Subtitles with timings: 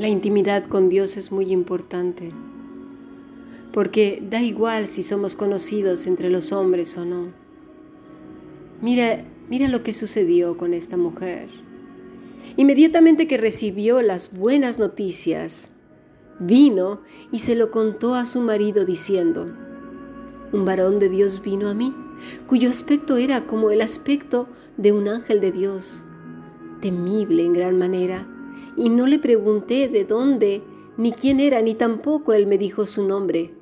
[0.00, 2.32] La intimidad con Dios es muy importante,
[3.70, 7.26] porque da igual si somos conocidos entre los hombres o no.
[8.80, 11.50] Mira, mira lo que sucedió con esta mujer.
[12.56, 15.68] Inmediatamente que recibió las buenas noticias,
[16.38, 19.54] vino y se lo contó a su marido diciendo,
[20.50, 21.94] un varón de Dios vino a mí,
[22.46, 24.48] cuyo aspecto era como el aspecto
[24.78, 26.06] de un ángel de Dios,
[26.80, 28.26] temible en gran manera,
[28.80, 30.62] y no le pregunté de dónde,
[30.96, 33.52] ni quién era, ni tampoco él me dijo su nombre.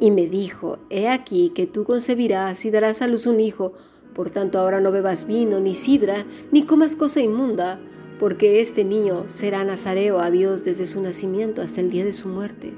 [0.00, 3.74] Y me dijo, he aquí que tú concebirás y darás a luz un hijo,
[4.14, 7.82] por tanto ahora no bebas vino, ni sidra, ni comas cosa inmunda,
[8.18, 12.28] porque este niño será nazareo a Dios desde su nacimiento hasta el día de su
[12.28, 12.72] muerte.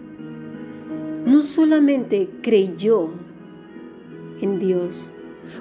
[1.26, 3.10] No solamente creyó
[4.40, 5.12] en Dios,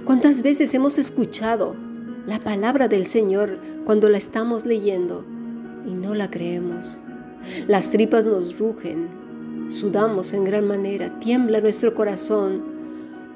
[0.03, 1.75] ¿cuántas veces hemos escuchado
[2.25, 5.25] la palabra del Señor cuando la estamos leyendo
[5.85, 6.99] y no la creemos?
[7.67, 9.07] Las tripas nos rugen,
[9.69, 12.61] sudamos en gran manera, tiembla nuestro corazón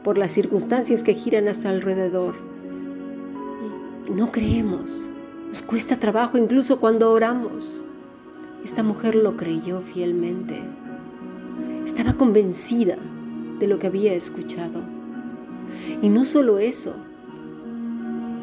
[0.04, 2.36] por las circunstancias que giran hasta alrededor.
[4.08, 5.10] Y no creemos.
[5.48, 7.86] Nos cuesta trabajo incluso cuando oramos.
[8.64, 10.62] Esta mujer lo creyó fielmente.
[11.86, 12.98] Estaba convencida
[13.60, 14.82] de lo que había escuchado.
[16.02, 16.96] Y no solo eso,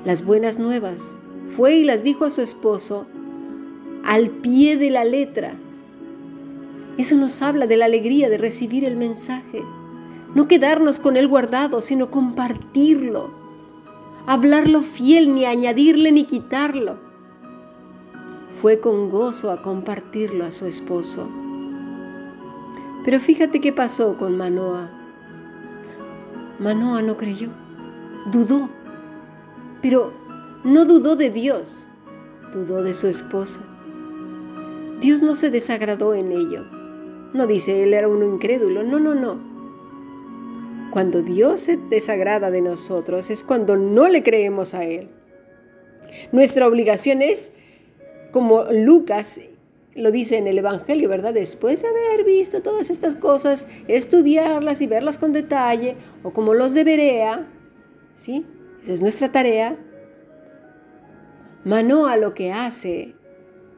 [0.04, 1.16] las buenas nuevas.
[1.56, 3.06] Fue y las dijo a su esposo
[4.10, 5.54] al pie de la letra.
[6.98, 9.62] Eso nos habla de la alegría de recibir el mensaje.
[10.34, 13.40] No quedarnos con él guardado, sino compartirlo
[14.26, 16.98] hablarlo fiel, ni añadirle ni quitarlo.
[18.60, 21.28] Fue con gozo a compartirlo a su esposo.
[23.04, 24.90] Pero fíjate qué pasó con Manoa.
[26.58, 27.48] Manoa no creyó,
[28.30, 28.68] dudó,
[29.80, 30.12] pero
[30.62, 31.88] no dudó de Dios,
[32.52, 33.62] dudó de su esposa.
[35.00, 36.66] Dios no se desagradó en ello.
[37.32, 39.50] No dice él era uno incrédulo, no, no, no.
[40.90, 45.08] Cuando Dios se desagrada de nosotros es cuando no le creemos a Él.
[46.32, 47.52] Nuestra obligación es,
[48.32, 49.40] como Lucas
[49.94, 51.32] lo dice en el Evangelio, ¿verdad?
[51.32, 56.74] Después de haber visto todas estas cosas, estudiarlas y verlas con detalle, o como los
[56.74, 57.46] de Berea,
[58.12, 58.44] ¿sí?
[58.82, 59.76] Esa es nuestra tarea.
[61.64, 63.14] Manoa lo que hace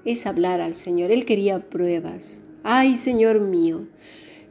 [0.05, 1.11] es hablar al Señor.
[1.11, 2.43] Él quería pruebas.
[2.63, 3.87] Ay, Señor mío,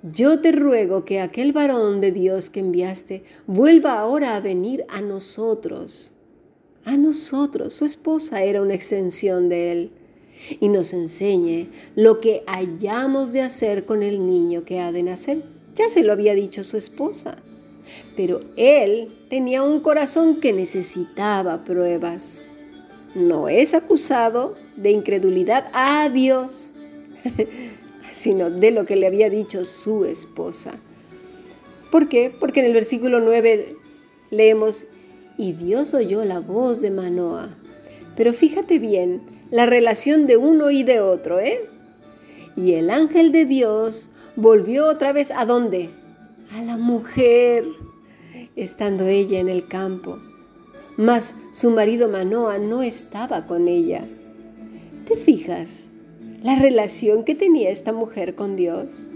[0.03, 5.01] yo te ruego que aquel varón de Dios que enviaste vuelva ahora a venir a
[5.01, 6.13] nosotros.
[6.83, 9.91] A nosotros, su esposa era una extensión de él,
[10.59, 15.43] y nos enseñe lo que hayamos de hacer con el niño que ha de nacer.
[15.75, 17.37] Ya se lo había dicho su esposa,
[18.15, 22.41] pero él tenía un corazón que necesitaba pruebas.
[23.15, 26.71] No es acusado de incredulidad a Dios.
[28.11, 30.73] sino de lo que le había dicho su esposa.
[31.91, 32.33] ¿Por qué?
[32.37, 33.75] Porque en el versículo 9
[34.29, 34.85] leemos,
[35.37, 37.49] y Dios oyó la voz de Manoa.
[38.15, 41.69] Pero fíjate bien la relación de uno y de otro, ¿eh?
[42.55, 45.89] Y el ángel de Dios volvió otra vez a dónde?
[46.51, 47.65] A la mujer,
[48.55, 50.19] estando ella en el campo.
[51.01, 54.03] Mas su marido Manoa no estaba con ella.
[55.07, 55.91] ¿Te fijas?
[56.43, 59.09] la relación que tenía esta mujer con Dios.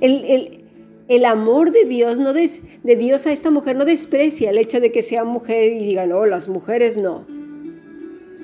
[0.00, 4.92] El, amor de Dios, no de Dios a esta mujer no desprecia el hecho de
[4.92, 7.24] que sea mujer y diga, no, las mujeres no.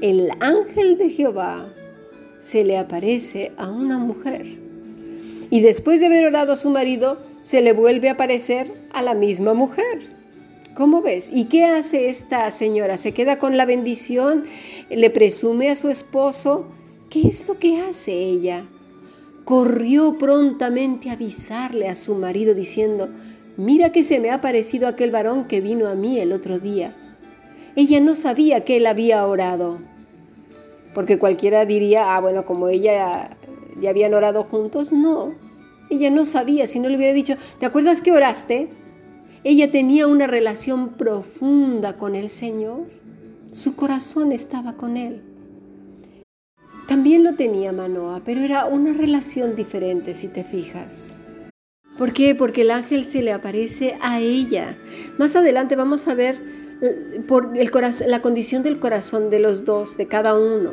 [0.01, 1.69] El ángel de Jehová
[2.39, 4.47] se le aparece a una mujer.
[5.51, 9.15] Y después de haber orado a su marido, se le vuelve a aparecer a la
[9.15, 10.14] misma mujer.
[10.75, 11.31] ¿Cómo ves?
[11.33, 12.99] ¿Y qué hace esta señora?
[12.99, 14.43] ¿Se queda con la bendición?
[14.91, 16.67] ¿Le presume a su esposo?
[17.11, 18.65] ¿Qué es lo que hace ella?
[19.45, 23.09] Corrió prontamente a avisarle a su marido diciendo,
[23.57, 26.97] mira que se me ha parecido aquel varón que vino a mí el otro día.
[27.77, 29.79] Ella no sabía que él había orado,
[30.93, 33.37] porque cualquiera diría, ah, bueno, como ella
[33.81, 35.35] ya habían orado juntos, no.
[35.89, 38.69] Ella no sabía, si no le hubiera dicho, ¿te acuerdas que oraste?
[39.47, 42.87] Ella tenía una relación profunda con el Señor.
[43.53, 45.21] Su corazón estaba con Él.
[46.89, 51.15] También lo tenía Manoa, pero era una relación diferente si te fijas.
[51.99, 52.35] ¿Por qué?
[52.35, 54.79] Porque el ángel se le aparece a ella.
[55.19, 56.41] Más adelante vamos a ver
[56.81, 57.71] eh,
[58.07, 60.71] la condición del corazón de los dos, de cada uno.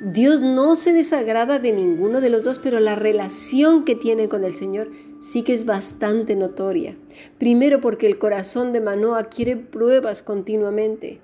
[0.00, 4.44] Dios no se desagrada de ninguno de los dos, pero la relación que tiene con
[4.44, 4.90] el Señor
[5.22, 6.96] sí que es bastante notoria.
[7.38, 11.20] Primero porque el corazón de Manoa quiere pruebas continuamente.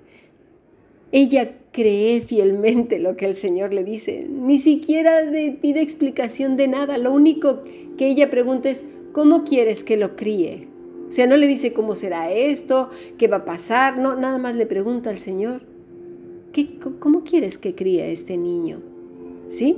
[1.11, 4.25] ella cree fielmente lo que el Señor le dice.
[4.27, 5.21] Ni siquiera
[5.61, 6.97] pide explicación de nada.
[6.97, 7.61] Lo único
[7.97, 10.67] que ella pregunta es, ¿cómo quieres que lo críe?
[11.07, 14.55] O sea, no le dice cómo será esto, qué va a pasar, no, nada más
[14.55, 15.61] le pregunta al Señor,
[16.53, 18.81] ¿qué, ¿cómo quieres que críe este niño?
[19.47, 19.75] ¿Sí?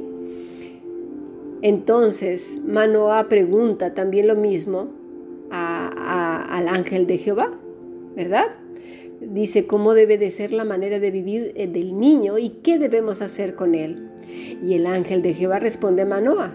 [1.62, 4.90] Entonces, Manoah pregunta también lo mismo
[5.52, 7.52] al ángel de Jehová,
[8.16, 8.46] ¿verdad?
[9.20, 13.22] Dice cómo debe de ser la manera de vivir eh, del niño y qué debemos
[13.22, 14.10] hacer con él.
[14.66, 16.52] Y el ángel de Jehová responde a Manoah,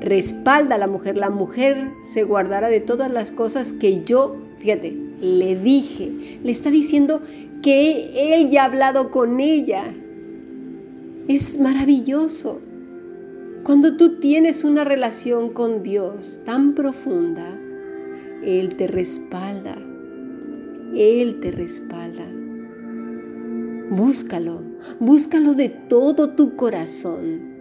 [0.00, 4.96] respalda a la mujer, la mujer se guardará de todas las cosas que yo, fíjate,
[5.20, 7.20] le dije, le está diciendo
[7.62, 9.94] que él ya ha hablado con ella.
[11.28, 12.60] Es maravilloso.
[13.64, 17.58] Cuando tú tienes una relación con Dios tan profunda,
[18.42, 19.78] Él te respalda.
[20.94, 22.26] Él te respalda.
[23.88, 24.60] Búscalo,
[25.00, 27.54] búscalo de todo tu corazón.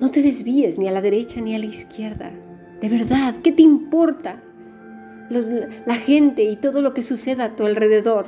[0.00, 2.32] No te desvíes ni a la derecha ni a la izquierda.
[2.80, 4.42] De verdad, ¿qué te importa?
[5.28, 8.26] la gente y todo lo que suceda a tu alrededor.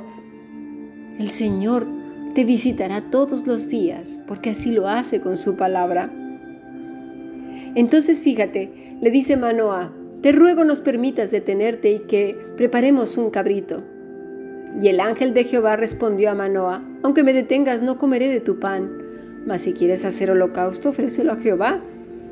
[1.17, 1.87] El Señor
[2.33, 6.11] te visitará todos los días porque así lo hace con su palabra.
[7.75, 13.83] Entonces fíjate, le dice Manoah, te ruego nos permitas detenerte y que preparemos un cabrito.
[14.81, 18.59] Y el ángel de Jehová respondió a Manoah, aunque me detengas no comeré de tu
[18.59, 18.91] pan,
[19.45, 21.81] mas si quieres hacer holocausto, ofrécelo a Jehová.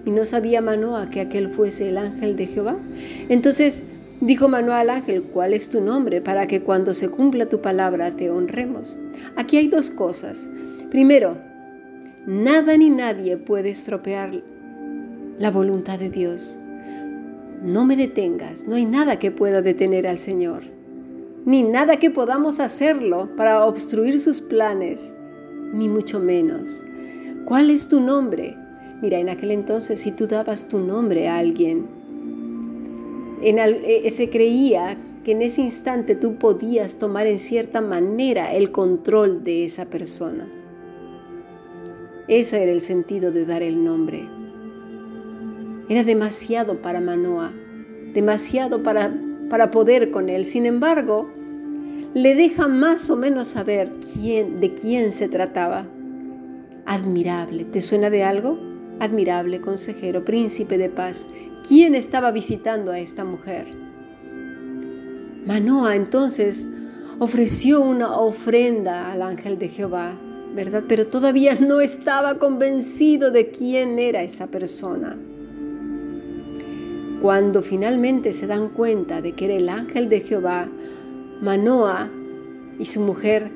[0.05, 2.77] Y no sabía Manoah que aquel fuese el ángel de Jehová.
[3.27, 3.83] Entonces
[4.21, 8.11] dijo Manoah al ángel, ¿cuál es tu nombre para que cuando se cumpla tu palabra
[8.11, 8.97] te honremos?
[9.35, 10.49] Aquí hay dos cosas.
[10.89, 11.37] Primero,
[12.25, 14.43] nada ni nadie puede estropear
[15.39, 16.57] la voluntad de Dios.
[17.63, 20.63] No me detengas, no hay nada que pueda detener al Señor,
[21.45, 25.13] ni nada que podamos hacerlo para obstruir sus planes,
[25.73, 26.83] ni mucho menos.
[27.45, 28.55] ¿Cuál es tu nombre?
[29.01, 31.87] Mira, en aquel entonces si tú dabas tu nombre a alguien,
[33.41, 38.71] en eh, se creía que en ese instante tú podías tomar en cierta manera el
[38.71, 40.47] control de esa persona.
[42.27, 44.27] Ese era el sentido de dar el nombre.
[45.89, 47.53] Era demasiado para Manoa,
[48.13, 49.13] demasiado para,
[49.49, 50.45] para poder con él.
[50.45, 51.29] Sin embargo,
[52.13, 55.85] le deja más o menos saber quién, de quién se trataba.
[56.85, 58.57] Admirable, ¿te suena de algo?
[58.99, 61.29] Admirable, consejero, príncipe de paz.
[61.67, 63.67] ¿Quién estaba visitando a esta mujer?
[65.45, 66.67] Manoa entonces
[67.19, 70.13] ofreció una ofrenda al ángel de Jehová,
[70.53, 70.83] ¿verdad?
[70.87, 75.17] Pero todavía no estaba convencido de quién era esa persona.
[77.21, 80.69] Cuando finalmente se dan cuenta de que era el ángel de Jehová,
[81.41, 82.09] Manoa
[82.79, 83.51] y su mujer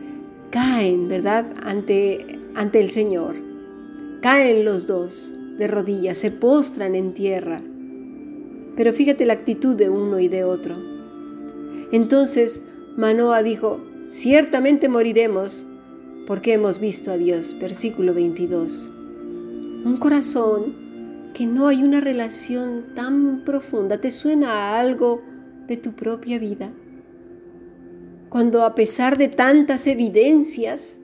[0.49, 3.35] caen, ¿verdad?, ante, ante el Señor.
[4.21, 7.61] Caen los dos de rodillas, se postran en tierra.
[8.75, 10.75] Pero fíjate la actitud de uno y de otro.
[11.91, 12.65] Entonces
[12.97, 13.79] Manoa dijo,
[14.09, 15.67] ciertamente moriremos
[16.27, 17.55] porque hemos visto a Dios.
[17.59, 18.91] Versículo 22.
[19.83, 20.80] Un corazón
[21.33, 23.99] que no hay una relación tan profunda.
[23.99, 25.21] ¿Te suena a algo
[25.67, 26.71] de tu propia vida?
[28.29, 30.99] Cuando a pesar de tantas evidencias,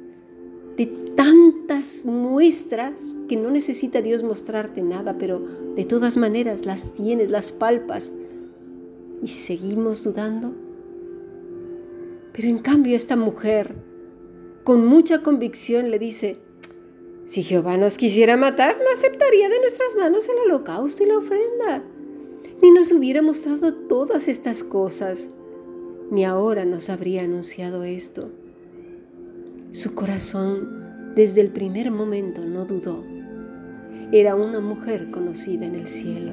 [0.77, 5.39] de tantas muestras, que no necesita Dios mostrarte nada, pero
[5.75, 8.13] de todas maneras las tienes, las palpas,
[9.21, 10.53] y seguimos dudando.
[12.33, 13.75] Pero en cambio esta mujer,
[14.63, 16.37] con mucha convicción, le dice,
[17.27, 21.83] si Jehová nos quisiera matar, no aceptaría de nuestras manos el holocausto y la ofrenda,
[22.61, 25.29] ni nos hubiera mostrado todas estas cosas,
[26.09, 28.31] ni ahora nos habría anunciado esto.
[29.71, 33.03] Su corazón desde el primer momento no dudó.
[34.13, 36.31] Era una mujer conocida en el cielo.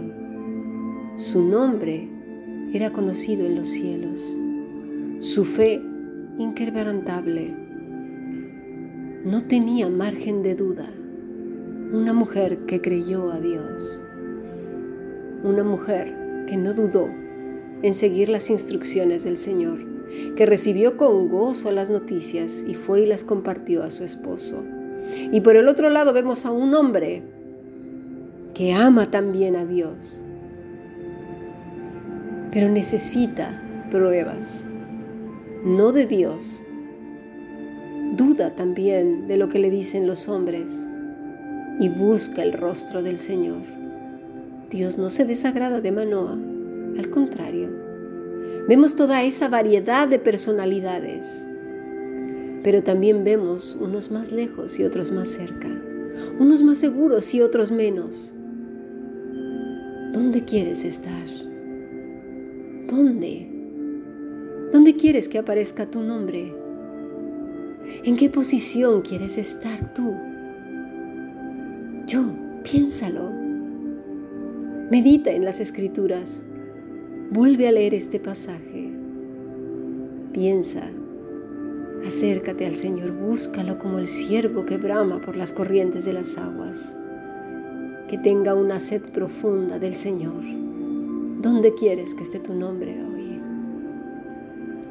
[1.17, 2.09] Su nombre
[2.73, 4.37] era conocido en los cielos.
[5.19, 5.83] Su fe
[6.39, 7.64] inquebrantable
[9.25, 10.87] no tenía margen de duda.
[11.93, 14.03] Una mujer que creyó a Dios.
[15.43, 17.09] Una mujer que no dudó
[17.83, 19.79] en seguir las instrucciones del Señor,
[20.37, 24.63] que recibió con gozo las noticias y fue y las compartió a su esposo.
[25.33, 27.23] Y por el otro lado vemos a un hombre
[28.53, 30.21] que ama también a Dios,
[32.53, 34.67] pero necesita pruebas,
[35.65, 36.63] no de Dios,
[38.17, 40.87] duda también de lo que le dicen los hombres
[41.81, 43.63] y busca el rostro del Señor.
[44.71, 46.39] Dios no se desagrada de Manoa,
[46.99, 47.69] al contrario.
[48.69, 51.47] Vemos toda esa variedad de personalidades
[52.65, 55.69] pero también vemos unos más lejos y otros más cerca,
[56.41, 58.33] unos más seguros y otros menos.
[60.15, 61.27] ¿Dónde quieres estar?
[62.89, 63.51] ¿Dónde?
[64.73, 66.55] ¿Dónde quieres que aparezca tu nombre?
[68.05, 70.15] ¿En qué posición quieres estar tú?
[72.07, 72.23] Yo,
[72.63, 73.31] piénsalo.
[74.91, 76.43] Medita en las escrituras.
[77.31, 78.93] Vuelve a leer este pasaje.
[80.33, 80.83] Piensa.
[82.07, 86.97] Acércate al Señor, búscalo como el siervo que brama por las corrientes de las aguas.
[88.09, 90.45] Que tenga una sed profunda del Señor.
[91.41, 93.41] ¿Dónde quieres que esté tu nombre hoy?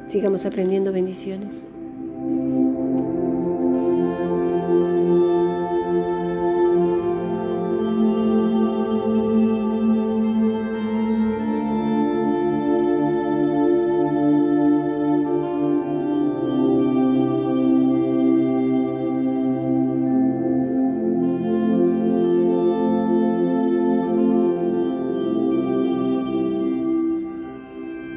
[0.08, 1.68] Sigamos aprendiendo bendiciones.